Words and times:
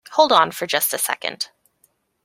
Hold 0.13 0.31
on 0.31 0.49
for 0.49 0.65
just 0.65 0.95
a 0.95 0.97
second. 0.97 1.49